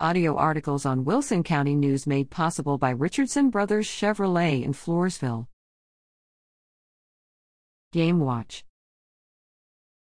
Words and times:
Audio 0.00 0.34
articles 0.34 0.84
on 0.84 1.04
Wilson 1.04 1.44
County 1.44 1.76
News 1.76 2.04
made 2.04 2.28
possible 2.28 2.78
by 2.78 2.90
Richardson 2.90 3.48
Brothers 3.48 3.86
Chevrolet 3.86 4.64
in 4.64 4.72
Floresville. 4.72 5.46
Game 7.92 8.18
Watch 8.18 8.64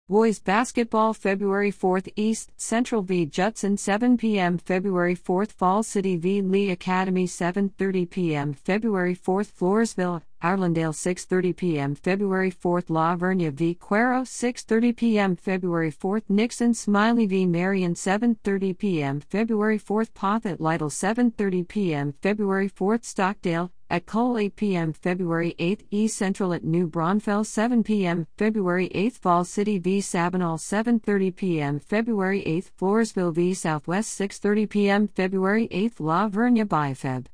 Boys 0.10 0.40
Basketball 0.40 1.14
February 1.14 1.72
4th 1.72 2.12
East 2.16 2.52
Central 2.58 3.04
v 3.04 3.28
Judson 3.28 3.78
7 3.78 4.18
p.m. 4.18 4.58
February 4.58 5.16
4th 5.16 5.52
Falls 5.52 5.88
City 5.88 6.18
v 6.18 6.42
Lee 6.42 6.72
Academy 6.72 7.28
7:30 7.28 8.10
p.m. 8.10 8.54
February 8.54 9.16
4th 9.16 9.52
Floresville 9.54 10.24
Harlandale 10.44 10.94
6:30 10.94 11.56
p.m. 11.56 11.96
February 11.96 12.52
4th 12.52 12.90
La 12.90 13.16
Vernia 13.16 13.50
v 13.50 13.76
Cuero 13.76 14.24
6:30 14.24 14.98
p.m. 14.98 15.36
February 15.38 15.90
4th 15.90 16.24
Nixon 16.28 16.74
Smiley 16.74 17.26
v 17.26 17.46
Marion 17.46 17.94
7:30 17.94 18.78
p.m. 18.78 19.22
February 19.22 19.80
4th 19.80 20.14
Poth 20.14 20.46
at 20.46 20.60
Lytle 20.60 20.90
7:30 20.90 21.66
p.m. 21.66 22.14
February 22.22 22.70
4th 22.70 23.06
Stockdale 23.06 23.72
at 23.90 24.06
Cole 24.06 24.38
8 24.38 24.56
p.m. 24.58 24.92
February 24.92 25.56
8th 25.60 25.86
E 25.92 26.10
Central 26.10 26.52
at 26.52 26.66
New 26.66 26.88
Braunfels 26.88 27.48
7 27.48 27.82
p.m. 27.82 28.28
February 28.38 28.90
8th 28.90 29.20
Falls 29.20 29.50
City 29.50 29.80
v 29.80 30.00
Sabinal 30.00 30.58
7:30 30.60 31.34
p.m. 31.38 31.80
February 31.80 32.44
8th 32.46 32.70
Floresville 32.78 33.34
v 33.34 33.54
Southwest 33.54 34.20
6:30 34.20 34.70
p.m. 34.70 35.08
February 35.08 35.70
8th 35.70 36.02
La 36.02 36.28
Vernia 36.28 36.68
by 36.68 36.92
Feb 36.92 37.28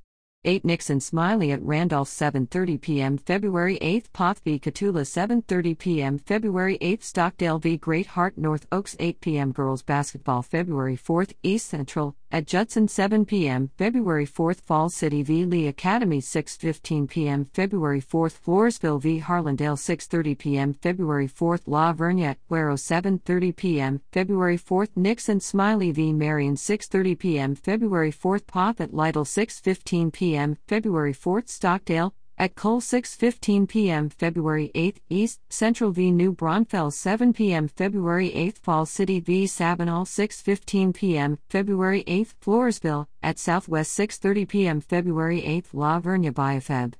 8 0.45 0.63
Nixon 0.63 1.01
Smiley 1.01 1.51
at 1.51 1.61
Randolph 1.61 2.07
7:30 2.07 2.79
p.m. 2.79 3.17
February 3.17 3.77
8th 3.81 4.05
Poth 4.13 4.39
v 4.45 4.57
Cotulla 4.57 5.01
7:30 5.01 5.77
p.m. 5.77 6.17
February 6.17 6.77
8th 6.77 7.03
Stockdale 7.03 7.59
v 7.59 7.75
Great 7.75 8.07
Heart 8.07 8.37
North 8.37 8.65
Oaks 8.71 8.95
8 9.01 9.19
p.m. 9.19 9.51
Girls 9.51 9.83
Basketball 9.83 10.41
February 10.41 10.95
4th 10.95 11.33
East 11.43 11.67
Central 11.67 12.15
at 12.31 12.47
Judson 12.47 12.87
7 12.87 13.25
p.m. 13.25 13.71
February 13.77 14.25
4th 14.25 14.61
Falls 14.61 14.95
City 14.95 15.23
v 15.23 15.43
Lee 15.43 15.67
Academy 15.67 16.21
6:15 16.21 17.09
p.m. 17.09 17.49
February 17.53 17.99
4th 17.99 18.39
Floresville 18.39 19.01
v 19.01 19.19
Harlandale 19.19 19.75
6:30 19.75 20.37
p.m. 20.37 20.73
February 20.73 21.27
4th 21.27 21.63
La 21.65 21.91
Vernia 21.91 22.29
at 22.29 22.37
Cuero 22.49 22.77
7:30 22.77 23.53
p.m. 23.57 24.01
February 24.13 24.57
4th 24.57 24.95
Nixon 24.95 25.41
Smiley 25.41 25.91
v 25.91 26.13
Marion 26.13 26.55
6:30 26.55 27.19
p.m. 27.19 27.55
February 27.55 28.13
4th 28.13 28.47
Poth 28.47 28.79
at 28.79 28.93
Lytle 28.93 29.25
6:15 29.25 30.13
p.m 30.13 30.28
p.m. 30.29 30.55
February 30.67 31.13
4th 31.13 31.49
Stockdale, 31.49 32.13
at 32.37 32.53
Cole 32.53 32.81
6:15 32.81 33.67
p.m. 33.67 34.09
February 34.09 34.71
8th 34.75 34.97
East 35.09 35.39
Central 35.49 35.91
v 35.91 36.11
New 36.11 36.31
Braunfels 36.31 36.95
7 36.95 37.33
p.m. 37.33 37.67
February 37.67 38.29
8th 38.29 38.59
Falls 38.59 38.91
City 38.91 39.19
v 39.19 39.45
Sabinal 39.45 40.05
6:15 40.05 40.93
p.m. 40.93 41.39
February 41.49 42.03
8th 42.03 42.33
Floresville 42.45 43.07
at 43.23 43.39
Southwest 43.39 43.97
6:30 43.97 44.47
p.m. 44.47 44.81
February 44.81 45.41
8th 45.41 45.73
La 45.73 45.99
Vernia 45.99 46.31
by 46.31 46.57
Feb 46.57 46.93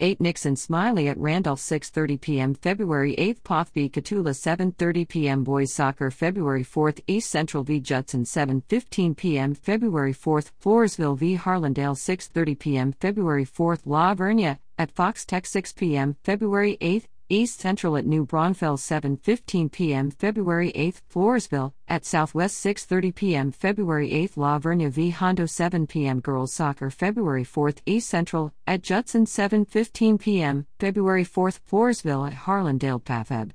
8 0.00 0.20
Nixon 0.20 0.56
Smiley 0.56 1.06
at 1.06 1.18
Randolph 1.18 1.60
6:30 1.60 2.20
p.m. 2.20 2.54
February 2.54 3.14
8th 3.16 3.44
Poth 3.44 3.70
v 3.74 3.88
Cotulla 3.88 4.34
7:30 4.34 5.06
p.m. 5.08 5.44
Boys 5.44 5.72
Soccer 5.72 6.10
February 6.10 6.64
4th 6.64 7.00
East 7.06 7.30
Central 7.30 7.62
v 7.62 7.78
Judson 7.78 8.24
7:15 8.24 9.16
p.m. 9.16 9.54
February 9.54 10.12
4th 10.12 10.50
Floresville 10.60 11.16
v 11.16 11.36
Harlandale 11.36 11.94
6:30 11.94 12.58
p.m. 12.58 12.92
February 12.92 13.46
4th 13.46 13.82
La 13.84 14.16
Vernia 14.16 14.58
at 14.76 14.90
Fox 14.90 15.24
Tech 15.24 15.46
6 15.46 15.72
p.m. 15.74 16.16
February 16.24 16.76
8th 16.80 17.06
East 17.30 17.58
Central 17.58 17.96
at 17.96 18.04
New 18.04 18.26
Braunfels 18.26 18.82
7:15 18.82 19.72
p.m. 19.72 20.10
February 20.10 20.70
8th 20.72 21.00
Floresville 21.10 21.72
at 21.88 22.04
Southwest 22.04 22.62
6:30 22.62 23.14
p.m. 23.14 23.50
February 23.50 24.10
8th 24.10 24.36
La 24.36 24.58
Vernia 24.58 24.90
v 24.90 25.08
Hondo 25.08 25.46
7 25.46 25.86
p.m. 25.86 26.20
Girls 26.20 26.52
Soccer 26.52 26.90
February 26.90 27.44
4th 27.44 27.78
East 27.86 28.10
Central 28.10 28.52
at 28.66 28.82
Judson 28.82 29.24
7:15 29.24 30.20
p.m. 30.20 30.66
February 30.78 31.24
4th 31.24 31.60
Floresville 31.70 32.26
at 32.28 32.34
Harlandale 32.34 33.02
Pafeb 33.02 33.52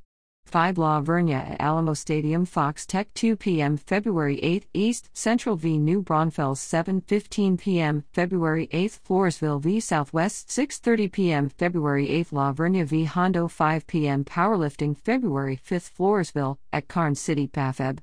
5 0.49 0.79
La 0.79 0.99
Vernia 0.99 1.47
at 1.51 1.61
Alamo 1.61 1.93
Stadium 1.93 2.43
Fox 2.43 2.83
Tech 2.83 3.13
2 3.13 3.35
p.m. 3.35 3.77
February 3.77 4.39
8 4.39 4.65
East 4.73 5.09
Central 5.13 5.55
v 5.55 5.77
New 5.77 6.01
Braunfels 6.01 6.59
7:15 6.59 7.59
p.m. 7.59 8.03
February 8.11 8.67
8 8.71 8.99
Floresville 9.07 9.61
v 9.61 9.79
Southwest 9.79 10.47
6:30 10.47 11.11
p.m. 11.11 11.49
February 11.49 12.09
8 12.09 12.33
La 12.33 12.51
Vernia 12.51 12.83
v 12.83 13.03
Hondo 13.03 13.47
5 13.47 13.85
p.m. 13.85 14.25
Powerlifting 14.25 14.97
February 14.97 15.55
5 15.55 15.91
Floresville 15.95 16.57
at 16.73 16.87
Karnes 16.87 17.19
City 17.19 17.47
Pafeb 17.47 17.99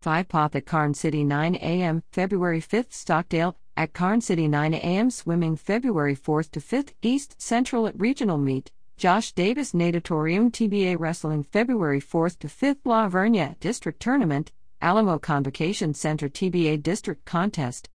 5 0.00 0.26
Poth 0.26 0.56
at 0.56 0.64
Karnes 0.64 0.96
City 0.96 1.22
9 1.22 1.56
a.m. 1.56 2.02
February 2.12 2.60
5 2.60 2.86
Stockdale 2.88 3.56
at 3.76 3.92
Karnes 3.92 4.24
City 4.24 4.48
9 4.48 4.72
a.m. 4.72 5.10
Swimming 5.10 5.54
February 5.54 6.16
4th 6.16 6.50
to 6.52 6.60
5th 6.60 6.94
East 7.02 7.38
Central 7.38 7.86
at 7.86 8.00
Regional 8.00 8.38
Meet 8.38 8.70
Josh 9.00 9.32
Davis 9.32 9.72
Natatorium 9.72 10.50
TBA 10.50 11.00
Wrestling 11.00 11.42
February 11.42 12.02
4th 12.02 12.38
to 12.40 12.48
5th 12.48 12.80
La 12.84 13.08
Vernia 13.08 13.58
District 13.58 13.98
Tournament, 13.98 14.52
Alamo 14.82 15.18
Convocation 15.18 15.94
Center 15.94 16.28
TBA 16.28 16.82
District 16.82 17.24
Contest, 17.24 17.88